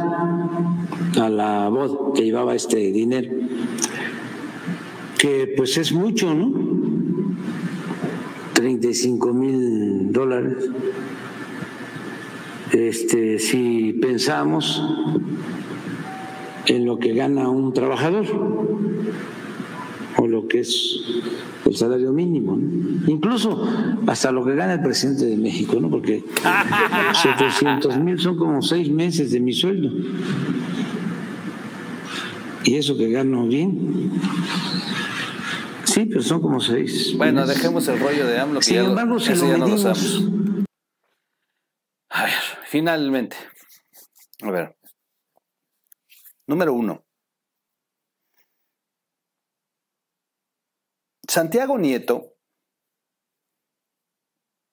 a 1.20 1.28
la 1.28 1.68
voz 1.68 2.14
que 2.14 2.25
llevaba 2.25 2.54
este 2.54 2.78
dinero, 2.90 3.30
que 5.18 5.54
pues 5.56 5.76
es 5.76 5.92
mucho, 5.92 6.34
¿no? 6.34 6.67
35 8.68 9.32
mil 9.32 10.12
dólares. 10.12 10.68
Este, 12.70 13.38
si 13.38 13.94
pensamos 13.94 14.82
en 16.66 16.84
lo 16.84 16.98
que 16.98 17.14
gana 17.14 17.48
un 17.48 17.72
trabajador 17.72 18.26
o 20.18 20.26
lo 20.26 20.46
que 20.48 20.60
es 20.60 21.00
el 21.64 21.76
salario 21.76 22.12
mínimo, 22.12 22.58
incluso 23.06 23.66
hasta 24.06 24.32
lo 24.32 24.44
que 24.44 24.54
gana 24.54 24.75
el 24.75 24.82
presidente 24.82 25.25
de 25.25 25.37
México, 25.38 25.80
¿no? 25.80 25.88
porque 25.88 26.22
700 27.22 27.98
mil 28.00 28.18
son 28.18 28.37
como 28.37 28.60
seis 28.60 28.90
meses 28.90 29.30
de 29.30 29.40
mi 29.40 29.54
sueldo. 29.54 29.90
Y 32.64 32.75
eso 32.75 32.98
que 32.98 33.10
gano 33.10 33.46
bien. 33.46 34.10
Sí, 35.99 36.07
pero 36.07 36.23
son 36.23 36.40
como 36.40 36.61
seis. 36.61 37.19
Bueno, 37.19 37.45
dejemos 37.45 37.88
el 37.88 37.99
rollo 37.99 38.25
de 38.25 38.38
AMLO. 38.38 38.62
Sin 38.62 38.76
embargo, 38.76 39.19
si 39.19 39.35
lo 39.35 39.47
medimos... 39.47 39.85
A 42.11 42.23
ver, 42.23 42.40
finalmente. 42.67 43.37
A 44.43 44.50
ver. 44.52 44.78
Número 46.47 46.73
uno. 46.73 47.05
Santiago 51.26 51.76
Nieto, 51.78 52.37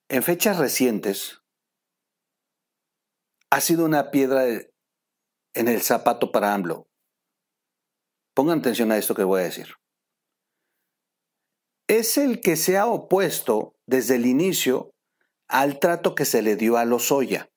en 0.10 0.22
fechas 0.22 0.60
recientes, 0.60 1.42
ha 3.50 3.62
sido 3.62 3.86
una 3.86 4.12
piedra 4.12 4.46
en 4.46 5.68
el 5.68 5.82
zapato 5.82 6.32
para 6.32 6.54
AMLO. 6.54 6.88
Pongan 8.36 8.60
atención 8.60 8.92
a 8.92 8.98
esto 9.00 9.16
que 9.16 9.24
voy 9.24 9.42
a 9.42 9.46
decir. 9.46 9.74
Es 11.88 12.18
el 12.18 12.42
que 12.42 12.56
se 12.56 12.78
ha 12.78 12.88
opuesto 12.88 13.76
desde 13.86 14.16
el 14.16 14.26
inicio 14.26 14.94
al 15.48 15.80
trato 15.80 16.16
que 16.16 16.26
se 16.26 16.42
le 16.42 16.56
dio 16.56 16.78
a 16.78 16.86
Lozoya. 16.86 17.50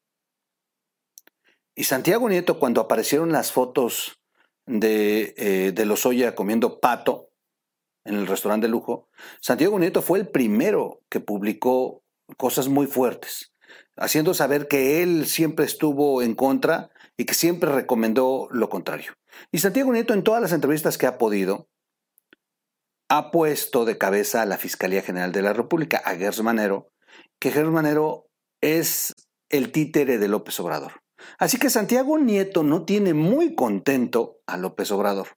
Y 1.74 1.84
Santiago 1.84 2.28
Nieto, 2.28 2.58
cuando 2.58 2.80
aparecieron 2.80 3.32
las 3.32 3.52
fotos 3.52 4.20
de, 4.66 5.34
eh, 5.36 5.72
de 5.72 5.86
Lozoya 5.86 6.34
comiendo 6.34 6.80
pato, 6.80 7.28
en 8.04 8.14
el 8.16 8.26
restaurante 8.26 8.66
de 8.66 8.70
lujo, 8.70 9.08
Santiago 9.40 9.78
Nieto 9.78 10.02
fue 10.02 10.18
el 10.18 10.28
primero 10.28 11.02
que 11.08 11.20
publicó 11.20 12.02
cosas 12.36 12.68
muy 12.68 12.86
fuertes, 12.86 13.52
haciendo 13.96 14.34
saber 14.34 14.66
que 14.66 15.02
él 15.02 15.26
siempre 15.26 15.64
estuvo 15.66 16.22
en 16.22 16.34
contra 16.34 16.90
y 17.16 17.24
que 17.24 17.34
siempre 17.34 17.70
recomendó 17.70 18.48
lo 18.50 18.68
contrario. 18.68 19.12
Y 19.52 19.58
Santiago 19.58 19.92
Nieto 19.92 20.14
en 20.14 20.24
todas 20.24 20.40
las 20.42 20.52
entrevistas 20.52 20.98
que 20.98 21.06
ha 21.06 21.18
podido 21.18 21.68
ha 23.08 23.30
puesto 23.30 23.84
de 23.84 23.98
cabeza 23.98 24.42
a 24.42 24.46
la 24.46 24.58
Fiscalía 24.58 25.02
General 25.02 25.32
de 25.32 25.42
la 25.42 25.52
República, 25.52 26.02
a 26.04 26.14
Gers 26.14 26.42
Manero, 26.42 26.90
que 27.38 27.50
Gers 27.50 27.70
Manero 27.70 28.26
es 28.60 29.14
el 29.48 29.72
títere 29.72 30.18
de 30.18 30.28
López 30.28 30.58
Obrador. 30.60 31.00
Así 31.38 31.58
que 31.58 31.70
Santiago 31.70 32.18
Nieto 32.18 32.62
no 32.62 32.84
tiene 32.84 33.14
muy 33.14 33.54
contento 33.54 34.38
a 34.46 34.56
López 34.56 34.90
Obrador 34.90 35.28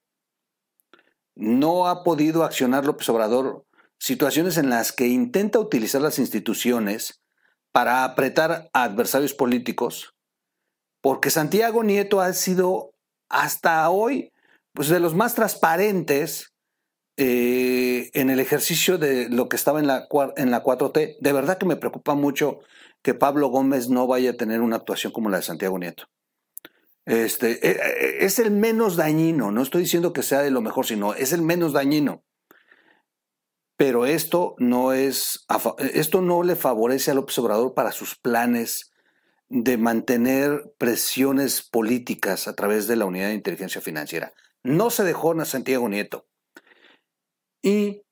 no 1.34 1.88
ha 1.88 2.04
podido 2.04 2.44
accionar 2.44 2.84
López 2.84 3.08
Obrador 3.08 3.64
situaciones 3.98 4.56
en 4.56 4.70
las 4.70 4.92
que 4.92 5.06
intenta 5.06 5.58
utilizar 5.58 6.02
las 6.02 6.18
instituciones 6.18 7.22
para 7.72 8.04
apretar 8.04 8.68
a 8.72 8.82
adversarios 8.82 9.32
políticos, 9.32 10.14
porque 11.00 11.30
Santiago 11.30 11.84
Nieto 11.84 12.20
ha 12.20 12.32
sido 12.32 12.94
hasta 13.28 13.88
hoy 13.90 14.32
pues, 14.74 14.88
de 14.88 15.00
los 15.00 15.14
más 15.14 15.34
transparentes 15.34 16.51
eh, 17.16 18.10
en 18.14 18.30
el 18.30 18.40
ejercicio 18.40 18.98
de 18.98 19.28
lo 19.28 19.48
que 19.48 19.56
estaba 19.56 19.80
en 19.80 19.86
la, 19.86 20.08
en 20.36 20.50
la 20.50 20.62
4T. 20.62 21.18
De 21.20 21.32
verdad 21.32 21.58
que 21.58 21.66
me 21.66 21.76
preocupa 21.76 22.14
mucho 22.14 22.60
que 23.02 23.14
Pablo 23.14 23.48
Gómez 23.48 23.88
no 23.88 24.06
vaya 24.06 24.30
a 24.30 24.36
tener 24.36 24.60
una 24.60 24.76
actuación 24.76 25.12
como 25.12 25.28
la 25.28 25.38
de 25.38 25.42
Santiago 25.42 25.78
Nieto. 25.78 26.04
Este, 27.04 27.66
e, 27.66 27.72
e, 27.72 28.24
es 28.24 28.38
el 28.38 28.52
menos 28.52 28.96
dañino, 28.96 29.50
no 29.50 29.62
estoy 29.62 29.82
diciendo 29.82 30.12
que 30.12 30.22
sea 30.22 30.40
de 30.40 30.52
lo 30.52 30.60
mejor, 30.60 30.86
sino 30.86 31.14
es 31.14 31.32
el 31.32 31.42
menos 31.42 31.72
dañino. 31.72 32.24
Pero 33.76 34.06
esto 34.06 34.54
no 34.58 34.92
es, 34.92 35.44
esto 35.92 36.20
no 36.20 36.44
le 36.44 36.54
favorece 36.54 37.10
al 37.10 37.18
observador 37.18 37.74
para 37.74 37.90
sus 37.90 38.14
planes 38.14 38.92
de 39.48 39.76
mantener 39.76 40.72
presiones 40.78 41.62
políticas 41.62 42.46
a 42.46 42.54
través 42.54 42.86
de 42.86 42.96
la 42.96 43.06
unidad 43.06 43.28
de 43.28 43.34
inteligencia 43.34 43.80
financiera. 43.80 44.32
No 44.62 44.90
se 44.90 45.02
dejó 45.02 45.38
a 45.38 45.44
Santiago 45.44 45.88
Nieto. 45.88 46.26
Y 47.62 48.02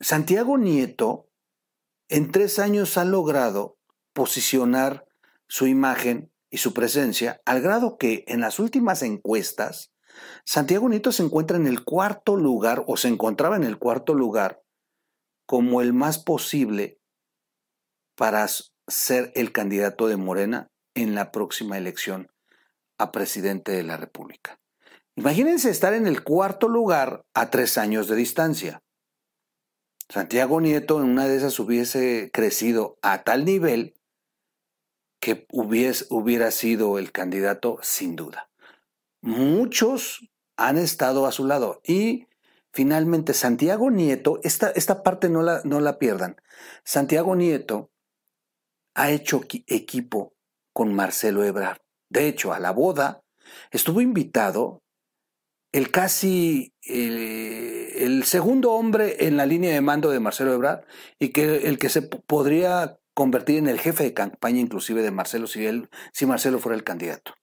Santiago 0.00 0.58
Nieto 0.58 1.28
en 2.08 2.30
tres 2.30 2.58
años 2.58 2.98
ha 2.98 3.04
logrado 3.04 3.78
posicionar 4.12 5.06
su 5.48 5.66
imagen 5.66 6.32
y 6.50 6.58
su 6.58 6.74
presencia 6.74 7.40
al 7.46 7.62
grado 7.62 7.96
que 7.96 8.24
en 8.28 8.40
las 8.40 8.58
últimas 8.58 9.02
encuestas 9.02 9.92
Santiago 10.44 10.88
Nieto 10.88 11.12
se 11.12 11.22
encuentra 11.22 11.56
en 11.56 11.66
el 11.66 11.84
cuarto 11.84 12.36
lugar 12.36 12.84
o 12.86 12.96
se 12.96 13.08
encontraba 13.08 13.56
en 13.56 13.64
el 13.64 13.78
cuarto 13.78 14.14
lugar 14.14 14.62
como 15.46 15.80
el 15.80 15.92
más 15.92 16.18
posible 16.18 17.00
para 18.16 18.46
ser 18.86 19.32
el 19.34 19.52
candidato 19.52 20.08
de 20.08 20.16
Morena 20.16 20.70
en 20.94 21.14
la 21.14 21.32
próxima 21.32 21.78
elección 21.78 22.30
a 22.98 23.12
presidente 23.12 23.72
de 23.72 23.82
la 23.82 23.96
República. 23.96 24.60
Imagínense 25.20 25.68
estar 25.68 25.92
en 25.92 26.06
el 26.06 26.24
cuarto 26.24 26.66
lugar 26.66 27.26
a 27.34 27.50
tres 27.50 27.76
años 27.76 28.08
de 28.08 28.16
distancia. 28.16 28.82
Santiago 30.08 30.62
Nieto 30.62 30.98
en 31.02 31.10
una 31.10 31.28
de 31.28 31.36
esas 31.36 31.60
hubiese 31.60 32.30
crecido 32.32 32.98
a 33.02 33.22
tal 33.22 33.44
nivel 33.44 34.00
que 35.20 35.46
hubiera 35.50 36.50
sido 36.50 36.98
el 36.98 37.12
candidato 37.12 37.78
sin 37.82 38.16
duda. 38.16 38.48
Muchos 39.20 40.26
han 40.56 40.78
estado 40.78 41.26
a 41.26 41.32
su 41.32 41.44
lado 41.44 41.82
y 41.84 42.26
finalmente 42.72 43.34
Santiago 43.34 43.90
Nieto, 43.90 44.40
esta, 44.42 44.70
esta 44.70 45.02
parte 45.02 45.28
no 45.28 45.42
la, 45.42 45.60
no 45.64 45.80
la 45.80 45.98
pierdan, 45.98 46.40
Santiago 46.82 47.36
Nieto 47.36 47.90
ha 48.94 49.10
hecho 49.10 49.42
equipo 49.66 50.32
con 50.72 50.94
Marcelo 50.94 51.44
Ebrard. 51.44 51.82
De 52.08 52.26
hecho, 52.26 52.54
a 52.54 52.58
la 52.58 52.70
boda 52.70 53.22
estuvo 53.70 54.00
invitado 54.00 54.82
el 55.72 55.90
casi 55.90 56.74
el, 56.82 58.24
segundo 58.24 58.72
hombre 58.72 59.26
en 59.26 59.36
la 59.36 59.46
línea 59.46 59.72
de 59.72 59.80
mando 59.80 60.10
de 60.10 60.20
Marcelo 60.20 60.52
Ebrard 60.52 60.84
y 61.18 61.30
que 61.30 61.68
el 61.68 61.78
que 61.78 61.88
se 61.88 62.02
podría 62.02 62.98
convertir 63.14 63.58
en 63.58 63.68
el 63.68 63.80
jefe 63.80 64.04
de 64.04 64.14
campaña 64.14 64.60
inclusive 64.60 65.02
de 65.02 65.10
Marcelo 65.10 65.46
si, 65.46 65.66
él, 65.66 65.88
si 66.12 66.26
Marcelo 66.26 66.58
fuera 66.58 66.76
el 66.76 66.84
candidato. 66.84 67.34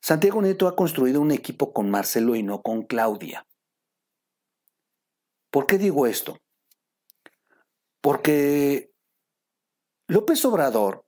Santiago 0.00 0.40
Nieto 0.42 0.68
ha 0.68 0.76
construido 0.76 1.20
un 1.20 1.32
equipo 1.32 1.72
con 1.72 1.90
Marcelo 1.90 2.36
y 2.36 2.42
no 2.42 2.62
con 2.62 2.82
Claudia. 2.82 3.46
¿Por 5.50 5.66
qué 5.66 5.78
digo 5.78 6.06
esto? 6.06 6.38
Porque 8.00 8.92
López 10.06 10.44
Obrador, 10.44 11.04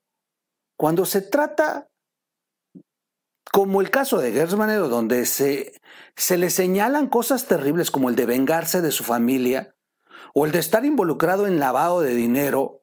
cuando 0.76 1.04
se 1.04 1.22
trata 1.22 1.89
como 3.52 3.80
el 3.80 3.90
caso 3.90 4.18
de 4.18 4.32
Gers 4.32 4.54
Manero, 4.54 4.88
donde 4.88 5.26
se, 5.26 5.80
se 6.16 6.38
le 6.38 6.50
señalan 6.50 7.08
cosas 7.08 7.46
terribles 7.46 7.90
como 7.90 8.08
el 8.08 8.16
de 8.16 8.26
vengarse 8.26 8.80
de 8.80 8.92
su 8.92 9.04
familia, 9.04 9.74
o 10.34 10.46
el 10.46 10.52
de 10.52 10.60
estar 10.60 10.84
involucrado 10.84 11.46
en 11.46 11.58
lavado 11.58 12.00
de 12.00 12.14
dinero, 12.14 12.82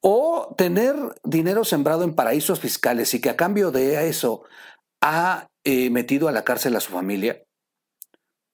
o 0.00 0.54
tener 0.56 0.96
dinero 1.22 1.64
sembrado 1.64 2.04
en 2.04 2.14
paraísos 2.14 2.60
fiscales 2.60 3.14
y 3.14 3.20
que 3.20 3.30
a 3.30 3.36
cambio 3.36 3.70
de 3.70 4.08
eso 4.08 4.44
ha 5.00 5.48
eh, 5.64 5.90
metido 5.90 6.28
a 6.28 6.32
la 6.32 6.44
cárcel 6.44 6.74
a 6.76 6.80
su 6.80 6.90
familia, 6.90 7.44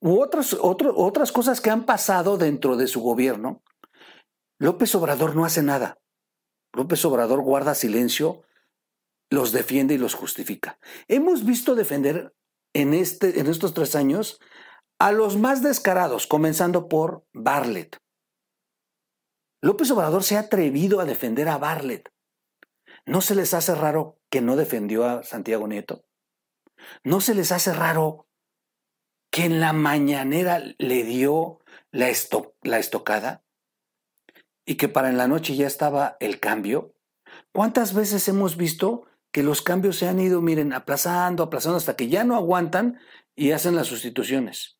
u 0.01 0.21
otras, 0.21 0.57
otras 0.61 1.33
cosas 1.33 1.61
que 1.61 1.71
han 1.71 1.85
pasado 1.85 2.37
dentro 2.37 2.77
de 2.77 2.87
su 2.87 3.01
gobierno, 3.01 3.63
López 4.59 4.95
Obrador 4.95 5.35
no 5.37 5.45
hace 5.45 5.63
nada. 5.63 5.99
López 6.73 7.05
Obrador 7.05 7.41
guarda 7.43 7.75
silencio 7.75 8.43
los 9.31 9.53
defiende 9.53 9.95
y 9.95 9.99
los 9.99 10.15
justifica. 10.15 10.79
Hemos 11.07 11.45
visto 11.45 11.75
defender 11.75 12.35
en, 12.73 12.95
este, 12.95 13.41
en 13.41 13.47
estos 13.47 13.75
tres 13.75 13.95
años 13.95 14.41
a 14.99 15.13
los 15.13 15.37
más 15.37 15.63
descarados, 15.63 16.27
comenzando 16.27 16.89
por 16.89 17.25
Barlett. 17.33 17.99
López 19.61 19.91
Obrador 19.91 20.25
se 20.25 20.37
ha 20.37 20.41
atrevido 20.41 21.01
a 21.01 21.05
defender 21.05 21.49
a 21.49 21.59
Barlett. 21.59 22.11
¿No 23.07 23.21
se 23.21 23.35
les 23.35 23.55
hace 23.55 23.75
raro 23.75 24.19
que 24.31 24.41
no 24.41 24.57
defendió 24.57 25.05
a 25.05 25.23
Santiago 25.23 25.67
Nieto? 25.67 26.05
¿No 27.03 27.21
se 27.21 27.35
les 27.35 27.53
hace 27.53 27.73
raro 27.73 28.29
que 29.31 29.45
en 29.45 29.61
la 29.61 29.73
mañanera 29.73 30.63
le 30.79 31.05
dio 31.05 31.61
la 31.91 32.09
estocada? 32.09 33.45
¿Y 34.65 34.77
que 34.77 34.89
para 34.89 35.09
en 35.09 35.17
la 35.17 35.29
noche 35.29 35.57
ya 35.57 35.67
estaba 35.67 36.17
el 36.21 36.41
cambio? 36.41 36.95
¿Cuántas 37.53 37.95
veces 37.95 38.29
hemos 38.29 38.57
visto 38.57 39.08
que 39.33 39.43
los 39.43 39.63
cambios 39.63 39.97
se 39.97 40.09
han 40.09 40.21
ido, 40.21 40.41
miren, 40.41 40.73
aplazando, 40.73 41.43
aplazando 41.43 41.77
hasta 41.77 41.97
que 41.97 42.09
ya 42.09 42.25
no 42.25 42.37
aguantan 42.37 42.99
y 43.35 43.53
hacen 43.53 43.77
las 43.77 43.87
sustituciones. 43.87 44.79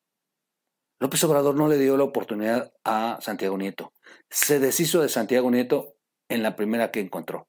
López 0.99 1.23
Obrador 1.23 1.55
no 1.55 1.67
le 1.67 1.77
dio 1.77 1.95
la 1.95 2.03
oportunidad 2.03 2.73
a 2.83 3.19
Santiago 3.21 3.57
Nieto. 3.57 3.93
Se 4.29 4.59
deshizo 4.59 5.01
de 5.01 5.09
Santiago 5.09 5.49
Nieto 5.49 5.95
en 6.27 6.43
la 6.43 6.55
primera 6.55 6.91
que 6.91 6.99
encontró. 6.99 7.47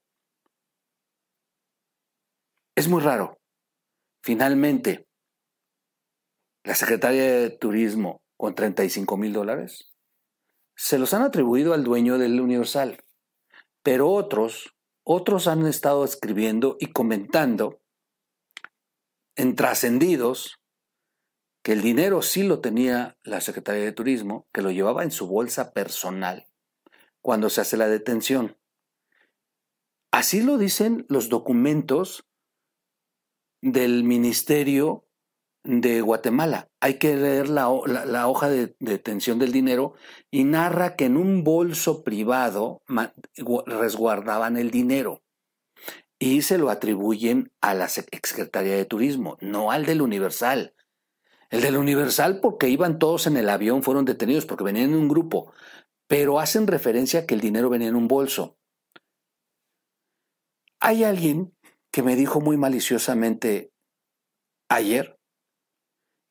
Es 2.75 2.87
muy 2.87 3.01
raro. 3.01 3.39
Finalmente, 4.23 5.07
la 6.63 6.75
Secretaría 6.75 7.23
de 7.23 7.49
Turismo 7.49 8.21
con 8.37 8.55
35 8.55 9.17
mil 9.17 9.33
dólares 9.33 9.91
se 10.75 10.97
los 10.97 11.13
han 11.13 11.23
atribuido 11.23 11.73
al 11.73 11.83
dueño 11.83 12.17
del 12.17 12.39
Universal, 12.39 13.03
pero 13.83 14.09
otros 14.09 14.75
otros 15.03 15.47
han 15.47 15.65
estado 15.65 16.05
escribiendo 16.05 16.77
y 16.79 16.87
comentando 16.87 17.81
en 19.35 19.55
trascendidos 19.55 20.59
que 21.63 21.73
el 21.73 21.81
dinero 21.81 22.21
sí 22.21 22.43
lo 22.43 22.59
tenía 22.59 23.17
la 23.23 23.41
Secretaría 23.41 23.83
de 23.83 23.91
Turismo, 23.91 24.47
que 24.51 24.61
lo 24.61 24.71
llevaba 24.71 25.03
en 25.03 25.11
su 25.11 25.27
bolsa 25.27 25.73
personal 25.73 26.47
cuando 27.21 27.49
se 27.49 27.61
hace 27.61 27.77
la 27.77 27.87
detención. 27.87 28.57
Así 30.11 30.41
lo 30.41 30.57
dicen 30.57 31.05
los 31.07 31.29
documentos 31.29 32.27
del 33.61 34.03
Ministerio 34.03 35.07
de 35.63 36.01
Guatemala. 36.01 36.69
Hay 36.79 36.95
que 36.95 37.15
leer 37.15 37.49
la, 37.49 37.69
hoja 37.69 38.49
de 38.49 38.75
detención 38.79 39.39
del 39.39 39.51
dinero 39.51 39.93
y 40.31 40.43
narra 40.43 40.95
que 40.95 41.05
en 41.05 41.17
un 41.17 41.43
bolso 41.43 42.03
privado 42.03 42.81
resguardaban 43.65 44.57
el 44.57 44.71
dinero 44.71 45.23
y 46.19 46.43
se 46.43 46.57
lo 46.57 46.69
atribuyen 46.69 47.51
a 47.61 47.73
la 47.73 47.89
Secretaría 47.89 48.75
de 48.75 48.85
Turismo, 48.85 49.37
no 49.41 49.71
al 49.71 49.85
del 49.85 50.01
Universal. 50.01 50.75
El 51.49 51.61
del 51.61 51.77
Universal 51.77 52.39
porque 52.39 52.69
iban 52.69 52.99
todos 52.99 53.27
en 53.27 53.37
el 53.37 53.49
avión, 53.49 53.83
fueron 53.83 54.05
detenidos 54.05 54.45
porque 54.45 54.63
venían 54.63 54.91
en 54.91 54.95
un 54.95 55.07
grupo, 55.07 55.51
pero 56.07 56.39
hacen 56.39 56.67
referencia 56.67 57.21
a 57.21 57.25
que 57.25 57.33
el 57.33 57.41
dinero 57.41 57.69
venía 57.69 57.87
en 57.87 57.95
un 57.95 58.07
bolso. 58.07 58.57
Hay 60.79 61.03
alguien 61.03 61.55
que 61.91 62.03
me 62.03 62.15
dijo 62.15 62.39
muy 62.39 62.55
maliciosamente 62.55 63.71
ayer 64.69 65.20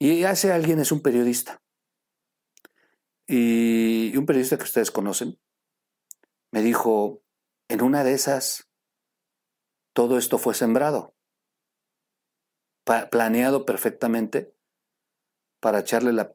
y 0.01 0.25
ese 0.25 0.51
alguien 0.51 0.81
es 0.81 0.93
un 0.93 1.03
periodista. 1.03 1.63
Y 3.27 4.17
un 4.17 4.25
periodista 4.25 4.57
que 4.57 4.65
ustedes 4.65 4.91
conocen 4.91 5.39
me 6.51 6.63
dijo, 6.63 7.23
en 7.69 7.83
una 7.83 8.03
de 8.03 8.15
esas, 8.15 8.69
todo 9.93 10.17
esto 10.17 10.39
fue 10.39 10.55
sembrado, 10.55 11.15
planeado 13.11 13.67
perfectamente 13.67 14.53
para 15.61 15.81
echarle 15.81 16.13
la 16.13 16.35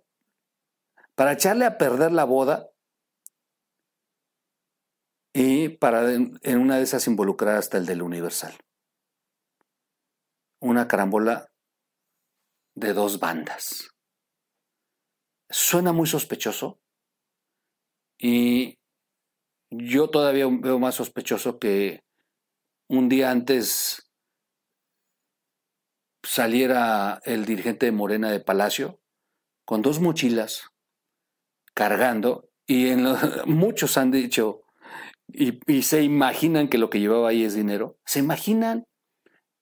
para 1.16 1.34
echarle 1.34 1.66
a 1.66 1.78
perder 1.78 2.12
la 2.12 2.26
boda 2.26 2.70
y 5.34 5.70
para 5.70 6.14
en 6.14 6.60
una 6.60 6.78
de 6.78 6.84
esas 6.84 7.08
involucrar 7.08 7.56
hasta 7.58 7.78
el 7.78 7.86
del 7.86 8.04
Universal. 8.04 8.54
Una 10.62 10.88
carambola 10.88 11.50
de 12.76 12.94
dos 12.94 13.20
bandas. 13.20 13.90
Suena 15.50 15.94
muy 15.94 16.08
sospechoso 16.08 16.80
y 18.18 18.78
yo 19.72 20.10
todavía 20.10 20.48
veo 20.50 20.80
más 20.80 20.96
sospechoso 20.96 21.60
que 21.60 22.04
un 22.88 23.10
día 23.10 23.32
antes 23.32 24.12
saliera 26.24 27.22
el 27.24 27.46
dirigente 27.46 27.88
de 27.88 27.92
Morena 27.92 28.32
de 28.32 28.40
Palacio 28.40 29.00
con 29.66 29.82
dos 29.82 30.00
mochilas 30.00 30.70
cargando 31.74 32.50
y 32.68 32.90
en 32.90 33.06
muchos 33.46 33.98
han 33.98 34.12
dicho 34.12 34.62
y, 35.28 35.60
y, 35.72 35.82
se 35.82 36.04
imaginan 36.04 36.70
que 36.70 36.78
lo 36.78 36.92
que 36.92 37.00
llevaba 37.00 37.30
ahí 37.30 37.44
es 37.44 37.56
dinero. 37.56 37.98
Se 38.06 38.20
imaginan 38.20 38.86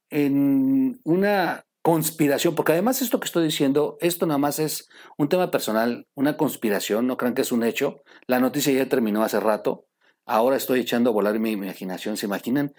en 0.10 1.00
una 1.06 1.66
conspiración, 1.84 2.56
porque 2.56 2.72
además 2.72 3.02
esto 3.02 3.20
que 3.20 3.26
estoy 3.26 3.44
diciendo, 3.44 3.98
esto 4.02 4.26
nada 4.26 4.40
más 4.40 4.58
es 4.58 4.90
un 5.18 5.30
tema 5.30 5.52
personal, 5.52 6.08
una 6.16 6.38
conspiración, 6.38 7.06
no 7.06 7.18
crean 7.18 7.36
que 7.36 7.44
es 7.44 7.52
un 7.52 7.64
hecho. 7.64 8.02
La 8.26 8.40
noticia 8.40 8.74
ya 8.74 8.90
terminó 8.90 9.24
hace 9.24 9.40
rato, 9.40 9.86
ahora 10.26 10.56
estoy 10.56 10.80
echando 10.80 11.12
a 11.12 11.14
volar 11.14 11.38
mi 11.40 11.52
imaginación, 11.52 12.18
¿se 12.18 12.26
imaginan? 12.26 12.74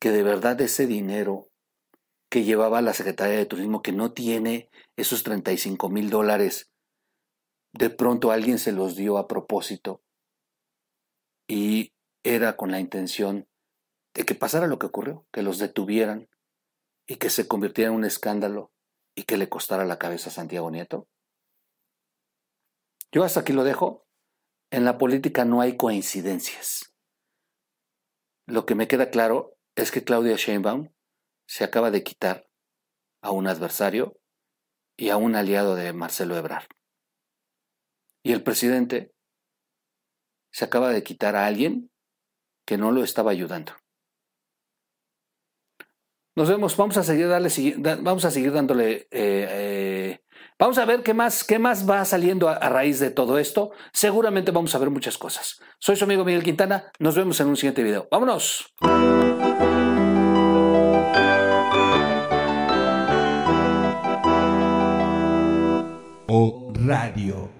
que 0.00 0.10
de 0.10 0.22
verdad 0.22 0.60
ese 0.60 0.86
dinero 0.86 1.48
que 2.30 2.42
llevaba 2.42 2.80
la 2.80 2.94
Secretaría 2.94 3.36
de 3.36 3.46
Turismo, 3.46 3.82
que 3.82 3.92
no 3.92 4.12
tiene 4.12 4.70
esos 4.96 5.22
35 5.22 5.90
mil 5.90 6.10
dólares, 6.10 6.70
de 7.72 7.90
pronto 7.90 8.32
alguien 8.32 8.58
se 8.58 8.72
los 8.72 8.96
dio 8.96 9.18
a 9.18 9.28
propósito 9.28 10.02
y 11.46 11.92
era 12.24 12.56
con 12.56 12.70
la 12.70 12.80
intención 12.80 13.46
de 14.14 14.24
que 14.24 14.34
pasara 14.34 14.66
lo 14.66 14.78
que 14.78 14.86
ocurrió, 14.86 15.26
que 15.32 15.42
los 15.42 15.58
detuvieran 15.58 16.28
y 17.10 17.16
que 17.16 17.28
se 17.28 17.48
convirtiera 17.48 17.90
en 17.90 17.96
un 17.96 18.04
escándalo 18.04 18.72
y 19.16 19.24
que 19.24 19.36
le 19.36 19.48
costara 19.48 19.84
la 19.84 19.98
cabeza 19.98 20.30
a 20.30 20.32
Santiago 20.32 20.70
Nieto? 20.70 21.08
Yo 23.10 23.24
hasta 23.24 23.40
aquí 23.40 23.52
lo 23.52 23.64
dejo. 23.64 24.06
En 24.70 24.84
la 24.84 24.96
política 24.96 25.44
no 25.44 25.60
hay 25.60 25.76
coincidencias. 25.76 26.94
Lo 28.46 28.64
que 28.64 28.76
me 28.76 28.86
queda 28.86 29.10
claro 29.10 29.58
es 29.74 29.90
que 29.90 30.04
Claudia 30.04 30.36
Sheinbaum 30.36 30.92
se 31.48 31.64
acaba 31.64 31.90
de 31.90 32.04
quitar 32.04 32.48
a 33.22 33.32
un 33.32 33.48
adversario 33.48 34.16
y 34.96 35.08
a 35.08 35.16
un 35.16 35.34
aliado 35.34 35.74
de 35.74 35.92
Marcelo 35.92 36.36
Ebrard. 36.36 36.68
Y 38.22 38.30
el 38.30 38.44
presidente 38.44 39.12
se 40.52 40.64
acaba 40.64 40.90
de 40.90 41.02
quitar 41.02 41.34
a 41.34 41.46
alguien 41.46 41.90
que 42.64 42.78
no 42.78 42.92
lo 42.92 43.02
estaba 43.02 43.32
ayudando. 43.32 43.72
Nos 46.36 46.48
vemos, 46.48 46.76
vamos 46.76 46.96
a 46.96 47.02
seguir, 47.02 47.28
darle, 47.28 47.50
vamos 48.02 48.24
a 48.24 48.30
seguir 48.30 48.52
dándole, 48.52 49.08
eh, 49.10 49.48
eh, 49.50 50.20
vamos 50.58 50.78
a 50.78 50.84
ver 50.84 51.02
qué 51.02 51.12
más, 51.12 51.42
qué 51.42 51.58
más 51.58 51.88
va 51.88 52.04
saliendo 52.04 52.48
a, 52.48 52.58
raíz 52.68 53.00
de 53.00 53.10
todo 53.10 53.38
esto. 53.38 53.72
Seguramente 53.92 54.52
vamos 54.52 54.74
a 54.74 54.78
ver 54.78 54.90
muchas 54.90 55.18
cosas. 55.18 55.60
Soy 55.80 55.96
su 55.96 56.04
amigo 56.04 56.24
Miguel 56.24 56.44
Quintana, 56.44 56.84
nos 57.00 57.16
vemos 57.16 57.40
en 57.40 57.48
un 57.48 57.56
siguiente 57.56 57.82
video. 57.82 58.06
¡Vámonos! 58.10 58.72
O 66.28 66.72
Radio. 66.74 67.59